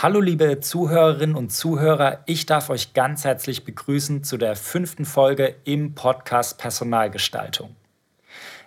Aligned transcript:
Hallo 0.00 0.20
liebe 0.20 0.60
Zuhörerinnen 0.60 1.34
und 1.34 1.50
Zuhörer, 1.50 2.20
ich 2.26 2.46
darf 2.46 2.70
euch 2.70 2.94
ganz 2.94 3.24
herzlich 3.24 3.64
begrüßen 3.64 4.22
zu 4.22 4.36
der 4.36 4.54
fünften 4.54 5.04
Folge 5.04 5.56
im 5.64 5.96
Podcast 5.96 6.56
Personalgestaltung. 6.58 7.74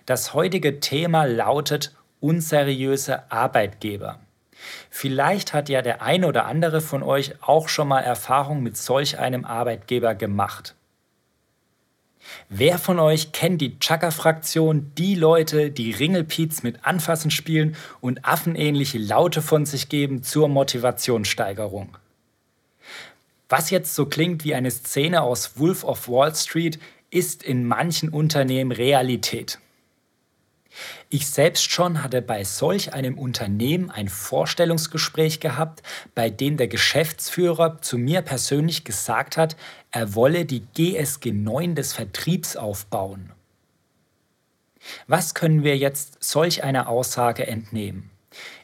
Das 0.04 0.34
heutige 0.34 0.78
Thema 0.80 1.24
lautet 1.24 1.96
unseriöse 2.20 3.32
Arbeitgeber. 3.32 4.18
Vielleicht 4.90 5.54
hat 5.54 5.70
ja 5.70 5.80
der 5.80 6.02
eine 6.02 6.26
oder 6.26 6.44
andere 6.44 6.82
von 6.82 7.02
euch 7.02 7.34
auch 7.40 7.70
schon 7.70 7.88
mal 7.88 8.00
Erfahrung 8.00 8.62
mit 8.62 8.76
solch 8.76 9.18
einem 9.18 9.46
Arbeitgeber 9.46 10.14
gemacht. 10.14 10.74
Wer 12.48 12.78
von 12.78 12.98
euch 12.98 13.32
kennt 13.32 13.60
die 13.60 13.78
Chaka-Fraktion, 13.78 14.92
die 14.96 15.14
Leute, 15.14 15.70
die 15.70 15.92
Ringelpiez 15.92 16.62
mit 16.62 16.84
Anfassen 16.84 17.30
spielen 17.30 17.76
und 18.00 18.24
affenähnliche 18.24 18.98
Laute 18.98 19.42
von 19.42 19.66
sich 19.66 19.88
geben 19.88 20.22
zur 20.22 20.48
Motivationssteigerung? 20.48 21.96
Was 23.48 23.70
jetzt 23.70 23.94
so 23.94 24.06
klingt 24.06 24.44
wie 24.44 24.54
eine 24.54 24.70
Szene 24.70 25.22
aus 25.22 25.58
Wolf 25.58 25.84
of 25.84 26.08
Wall 26.08 26.34
Street, 26.34 26.78
ist 27.10 27.42
in 27.42 27.66
manchen 27.66 28.08
Unternehmen 28.08 28.72
Realität. 28.72 29.58
Ich 31.10 31.26
selbst 31.28 31.70
schon 31.70 32.02
hatte 32.02 32.22
bei 32.22 32.44
solch 32.44 32.94
einem 32.94 33.18
Unternehmen 33.18 33.90
ein 33.90 34.08
Vorstellungsgespräch 34.08 35.40
gehabt, 35.40 35.82
bei 36.14 36.30
dem 36.30 36.56
der 36.56 36.68
Geschäftsführer 36.68 37.82
zu 37.82 37.98
mir 37.98 38.22
persönlich 38.22 38.84
gesagt 38.84 39.36
hat, 39.36 39.56
er 39.90 40.14
wolle 40.14 40.44
die 40.44 40.60
GSG 40.74 41.32
9 41.32 41.74
des 41.74 41.92
Vertriebs 41.92 42.56
aufbauen. 42.56 43.32
Was 45.06 45.34
können 45.34 45.62
wir 45.62 45.76
jetzt 45.76 46.22
solch 46.24 46.64
einer 46.64 46.88
Aussage 46.88 47.46
entnehmen? 47.46 48.10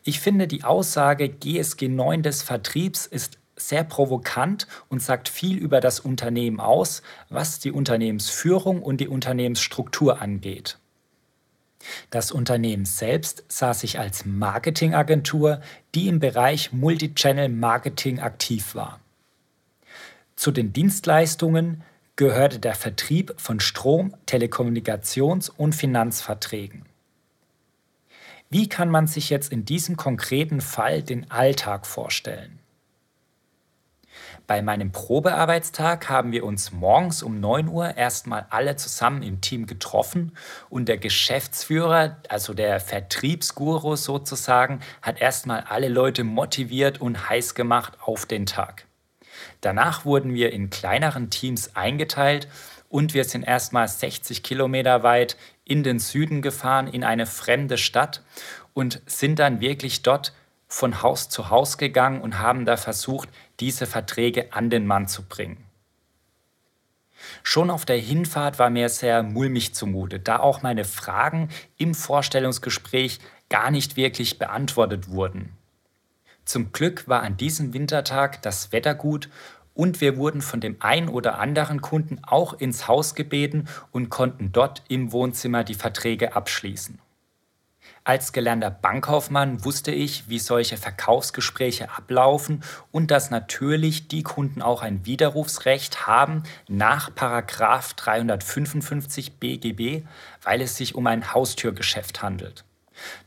Ich 0.03 0.21
finde, 0.21 0.49
die 0.49 0.65
Aussage 0.65 1.29
GSG 1.29 1.89
9 1.89 2.23
des 2.23 2.43
Vertriebs 2.43 3.07
ist 3.07 3.39
sehr 3.57 3.85
provokant 3.85 4.67
und 4.89 5.03
sagt 5.03 5.29
viel 5.29 5.59
über 5.59 5.81
das 5.81 6.01
Unternehmen 6.01 6.61
aus, 6.61 7.03
was 7.29 7.59
die 7.59 7.73
Unternehmensführung 7.73 8.83
und 8.83 8.99
die 9.01 9.09
Unternehmensstruktur 9.09 10.23
angeht. 10.23 10.79
Das 12.11 12.33
Unternehmen 12.33 12.85
selbst 12.85 13.45
sah 13.49 13.75
sich 13.75 13.99
als 13.99 14.25
Marketingagentur, 14.25 15.61
die 15.95 16.09
im 16.09 16.19
Bereich 16.19 16.73
Multichannel 16.73 17.49
Marketing 17.49 18.21
aktiv 18.21 18.75
war. 18.75 19.01
Zu 20.37 20.51
den 20.51 20.73
Dienstleistungen 20.73 21.83
gehörte 22.17 22.59
der 22.59 22.75
Vertrieb 22.75 23.35
von 23.37 23.61
Strom-, 23.61 24.15
Telekommunikations- 24.27 25.51
und 25.57 25.75
Finanzverträgen. 25.75 26.85
Wie 28.51 28.69
kann 28.69 28.91
man 28.91 29.07
sich 29.07 29.31
jetzt 29.31 29.53
in 29.53 29.65
diesem 29.65 29.97
konkreten 29.97 30.61
Fall 30.61 31.03
den 31.03 31.31
Alltag 31.31 31.87
vorstellen? 31.87 32.59
Bei 34.49 34.63
meinem 34.63 34.93
Probearbeitstag 34.93 36.09
haben 36.09 36.33
wir 36.33 36.43
uns 36.43 36.73
morgens 36.73 37.23
um 37.23 37.39
9 37.39 37.69
Uhr 37.69 37.99
erstmal 37.99 38.47
alle 38.49 38.77
zusammen 38.77 39.23
im 39.23 39.43
Team 39.43 39.67
getroffen 39.67 40.33
und 40.71 40.89
der 40.89 40.97
Geschäftsführer, 40.97 42.17
also 42.31 42.55
der 42.55 42.81
Vertriebsguru 42.81 43.95
sozusagen, 43.95 44.81
hat 45.03 45.21
erstmal 45.21 45.65
alle 45.69 45.89
Leute 45.89 46.25
motiviert 46.25 46.99
und 46.99 47.29
heiß 47.29 47.55
gemacht 47.55 47.99
auf 48.01 48.25
den 48.25 48.47
Tag. 48.47 48.87
Danach 49.61 50.07
wurden 50.07 50.33
wir 50.33 50.51
in 50.51 50.71
kleineren 50.71 51.29
Teams 51.29 51.77
eingeteilt 51.77 52.49
und 52.89 53.13
wir 53.13 53.25
sind 53.25 53.43
erstmal 53.43 53.87
60 53.87 54.43
Kilometer 54.43 55.03
weit 55.03 55.37
in 55.67 55.83
den 55.83 55.99
Süden 55.99 56.41
gefahren, 56.41 56.87
in 56.87 57.05
eine 57.05 57.27
fremde 57.27 57.77
Stadt 57.77 58.23
und 58.73 59.03
sind 59.05 59.41
dann 59.41 59.61
wirklich 59.61 60.01
dort 60.01 60.33
von 60.69 61.03
Haus 61.03 61.29
zu 61.29 61.51
Haus 61.51 61.79
gegangen 61.79 62.21
und 62.21 62.39
haben 62.39 62.65
da 62.65 62.77
versucht, 62.77 63.29
diese 63.59 63.87
Verträge 63.87 64.53
an 64.53 64.71
den 64.71 64.87
Mann 64.87 65.09
zu 65.09 65.23
bringen. 65.23 65.65
Schon 67.43 67.71
auf 67.71 67.85
der 67.85 67.99
Hinfahrt 67.99 68.59
war 68.59 68.71
mir 68.71 68.89
sehr 68.89 69.23
mulmig 69.23 69.75
zumute, 69.75 70.21
da 70.21 70.39
auch 70.39 70.63
meine 70.63 70.85
Fragen 70.85 71.49
im 71.77 71.95
Vorstellungsgespräch 71.95 73.19
gar 73.49 73.71
nicht 73.71 73.97
wirklich 73.97 74.39
beantwortet 74.39 75.09
wurden. 75.09 75.57
Zum 76.45 76.73
Glück 76.73 77.09
war 77.09 77.23
an 77.23 77.37
diesem 77.37 77.75
Wintertag 77.75 78.43
das 78.43 78.73
Wetter 78.73 78.95
gut 78.95 79.29
und 79.75 80.01
wir 80.01 80.17
wurden 80.17 80.43
von 80.43 80.61
dem 80.61 80.77
einen 80.81 81.09
oder 81.09 81.39
anderen 81.39 81.81
Kunden 81.81 82.21
auch 82.25 82.55
ins 82.55 82.89
Haus 82.89 83.15
gebeten 83.15 83.69
und 83.93 84.11
konnten 84.11 84.53
dort 84.53 84.83
im 84.89 85.13
Wohnzimmer 85.13 85.65
die 85.65 85.75
Verträge 85.75 86.35
abschließen. 86.35 86.99
Als 88.09 88.33
gelernter 88.33 88.71
Bankkaufmann 88.71 89.63
wusste 89.67 89.91
ich, 89.91 90.31
wie 90.31 90.39
solche 90.39 90.79
Verkaufsgespräche 90.79 91.91
ablaufen 91.91 92.63
und 92.91 93.11
dass 93.11 93.31
natürlich 93.31 94.09
die 94.09 94.23
Kunden 94.23 94.63
auch 94.63 94.81
ein 94.81 95.05
Widerrufsrecht 95.05 96.07
haben 96.07 96.45
nach 96.69 97.11
355 97.11 99.35
BGB, 99.35 100.07
weil 100.43 100.63
es 100.63 100.79
sich 100.79 100.95
um 100.95 101.07
ein 101.07 101.35
Haustürgeschäft 101.35 102.23
handelt. 102.23 102.65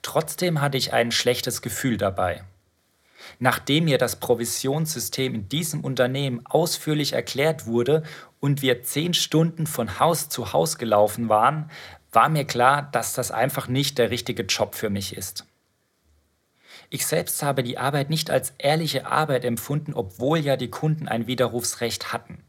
Trotzdem 0.01 0.61
hatte 0.61 0.79
ich 0.79 0.93
ein 0.93 1.11
schlechtes 1.11 1.61
Gefühl 1.61 1.97
dabei. 1.97 2.43
Nachdem 3.39 3.85
mir 3.85 3.97
das 3.97 4.19
Provisionssystem 4.19 5.33
in 5.33 5.49
diesem 5.49 5.81
Unternehmen 5.81 6.45
ausführlich 6.45 7.13
erklärt 7.13 7.65
wurde 7.65 8.03
und 8.39 8.61
wir 8.61 8.83
zehn 8.83 9.13
Stunden 9.13 9.67
von 9.67 9.99
Haus 9.99 10.29
zu 10.29 10.53
Haus 10.53 10.77
gelaufen 10.77 11.29
waren, 11.29 11.69
war 12.11 12.29
mir 12.29 12.45
klar, 12.45 12.89
dass 12.91 13.13
das 13.13 13.31
einfach 13.31 13.67
nicht 13.67 13.97
der 13.97 14.11
richtige 14.11 14.43
Job 14.43 14.75
für 14.75 14.89
mich 14.89 15.15
ist. 15.15 15.45
Ich 16.89 17.05
selbst 17.05 17.41
habe 17.41 17.63
die 17.63 17.77
Arbeit 17.77 18.09
nicht 18.09 18.29
als 18.29 18.53
ehrliche 18.57 19.05
Arbeit 19.05 19.45
empfunden, 19.45 19.93
obwohl 19.93 20.39
ja 20.39 20.57
die 20.57 20.69
Kunden 20.69 21.07
ein 21.07 21.25
Widerrufsrecht 21.25 22.11
hatten. 22.11 22.43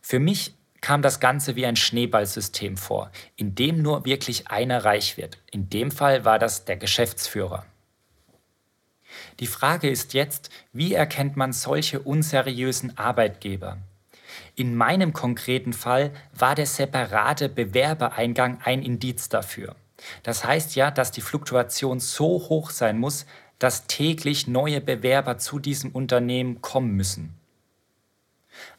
Für 0.00 0.20
mich 0.20 0.54
kam 0.80 1.02
das 1.02 1.18
Ganze 1.18 1.56
wie 1.56 1.66
ein 1.66 1.76
Schneeballsystem 1.76 2.76
vor, 2.76 3.10
in 3.36 3.54
dem 3.54 3.80
nur 3.82 4.04
wirklich 4.04 4.48
einer 4.48 4.84
reich 4.84 5.16
wird. 5.16 5.38
In 5.50 5.68
dem 5.70 5.90
Fall 5.90 6.24
war 6.24 6.38
das 6.38 6.66
der 6.66 6.76
Geschäftsführer. 6.76 7.64
Die 9.40 9.46
Frage 9.46 9.88
ist 9.88 10.14
jetzt, 10.14 10.50
wie 10.72 10.94
erkennt 10.94 11.36
man 11.36 11.52
solche 11.52 12.00
unseriösen 12.00 12.96
Arbeitgeber? 12.96 13.78
In 14.56 14.74
meinem 14.76 15.12
konkreten 15.12 15.72
Fall 15.72 16.12
war 16.32 16.54
der 16.54 16.66
separate 16.66 17.48
Bewerbereingang 17.48 18.58
ein 18.64 18.82
Indiz 18.82 19.28
dafür. 19.28 19.74
Das 20.22 20.44
heißt 20.44 20.74
ja, 20.76 20.90
dass 20.90 21.10
die 21.10 21.20
Fluktuation 21.20 22.00
so 22.00 22.26
hoch 22.48 22.70
sein 22.70 22.98
muss, 22.98 23.26
dass 23.58 23.86
täglich 23.86 24.46
neue 24.46 24.80
Bewerber 24.80 25.38
zu 25.38 25.58
diesem 25.58 25.90
Unternehmen 25.92 26.60
kommen 26.60 26.92
müssen. 26.92 27.34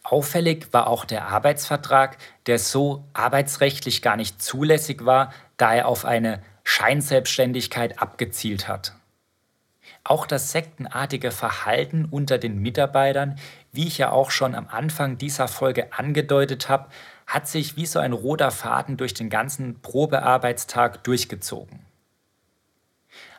Auffällig 0.03 0.67
war 0.71 0.87
auch 0.87 1.05
der 1.05 1.27
Arbeitsvertrag, 1.27 2.17
der 2.45 2.59
so 2.59 3.03
arbeitsrechtlich 3.13 4.01
gar 4.01 4.15
nicht 4.15 4.41
zulässig 4.41 5.05
war, 5.05 5.33
da 5.57 5.73
er 5.73 5.87
auf 5.87 6.05
eine 6.05 6.41
Scheinselbstständigkeit 6.63 8.01
abgezielt 8.01 8.67
hat. 8.67 8.93
Auch 10.07 10.27
das 10.27 10.51
sektenartige 10.51 11.31
Verhalten 11.31 12.05
unter 12.05 12.37
den 12.37 12.59
Mitarbeitern, 12.59 13.39
wie 13.71 13.87
ich 13.87 13.97
ja 13.97 14.11
auch 14.11 14.29
schon 14.29 14.53
am 14.53 14.67
Anfang 14.67 15.17
dieser 15.17 15.47
Folge 15.47 15.91
angedeutet 15.93 16.69
habe, 16.69 16.89
hat 17.25 17.47
sich 17.47 17.75
wie 17.75 17.87
so 17.87 17.97
ein 17.97 18.13
roter 18.13 18.51
Faden 18.51 18.97
durch 18.97 19.15
den 19.15 19.31
ganzen 19.31 19.81
Probearbeitstag 19.81 21.03
durchgezogen. 21.03 21.79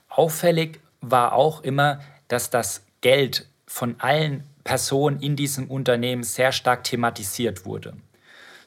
Auffällig 0.08 0.80
war 1.00 1.34
auch 1.34 1.62
immer, 1.62 2.00
dass 2.26 2.50
das 2.50 2.84
Geld 3.00 3.48
von 3.68 4.00
allen 4.00 4.42
Personen 4.64 5.20
in 5.20 5.36
diesem 5.36 5.70
Unternehmen 5.70 6.24
sehr 6.24 6.50
stark 6.50 6.82
thematisiert 6.82 7.64
wurde. 7.64 7.94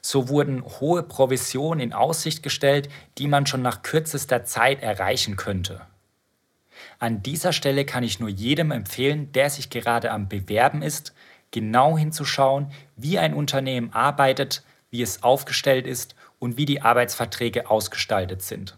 So 0.00 0.30
wurden 0.30 0.64
hohe 0.64 1.02
Provisionen 1.02 1.80
in 1.80 1.92
Aussicht 1.92 2.42
gestellt, 2.42 2.88
die 3.18 3.28
man 3.28 3.44
schon 3.44 3.60
nach 3.60 3.82
kürzester 3.82 4.46
Zeit 4.46 4.82
erreichen 4.82 5.36
könnte. 5.36 5.82
An 6.98 7.22
dieser 7.22 7.52
Stelle 7.52 7.84
kann 7.84 8.02
ich 8.02 8.20
nur 8.20 8.28
jedem 8.28 8.70
empfehlen, 8.70 9.32
der 9.32 9.50
sich 9.50 9.70
gerade 9.70 10.10
am 10.10 10.28
Bewerben 10.28 10.82
ist, 10.82 11.14
genau 11.50 11.98
hinzuschauen, 11.98 12.70
wie 12.96 13.18
ein 13.18 13.34
Unternehmen 13.34 13.92
arbeitet, 13.92 14.62
wie 14.90 15.02
es 15.02 15.22
aufgestellt 15.22 15.86
ist 15.86 16.14
und 16.38 16.56
wie 16.56 16.66
die 16.66 16.82
Arbeitsverträge 16.82 17.70
ausgestaltet 17.70 18.42
sind. 18.42 18.76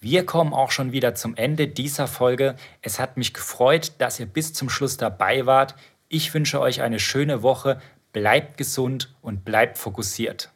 Wir 0.00 0.26
kommen 0.26 0.52
auch 0.52 0.70
schon 0.70 0.92
wieder 0.92 1.14
zum 1.14 1.34
Ende 1.34 1.66
dieser 1.66 2.06
Folge. 2.06 2.56
Es 2.82 3.00
hat 3.00 3.16
mich 3.16 3.32
gefreut, 3.32 3.92
dass 3.98 4.20
ihr 4.20 4.26
bis 4.26 4.52
zum 4.52 4.68
Schluss 4.68 4.98
dabei 4.98 5.46
wart. 5.46 5.74
Ich 6.08 6.32
wünsche 6.34 6.60
euch 6.60 6.82
eine 6.82 6.98
schöne 6.98 7.42
Woche, 7.42 7.80
bleibt 8.12 8.58
gesund 8.58 9.14
und 9.22 9.44
bleibt 9.44 9.78
fokussiert. 9.78 10.50